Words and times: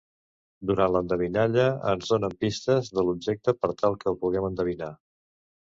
Durant 0.69 0.89
l'endevinalla, 0.95 1.67
ens 1.93 2.09
donen 2.15 2.35
pistes 2.41 2.91
de 2.97 3.07
l'objecte 3.09 3.57
per 3.63 3.73
tal 3.85 4.03
que 4.03 4.13
el 4.15 4.21
puguem 4.27 4.51
endevinar. 4.53 4.95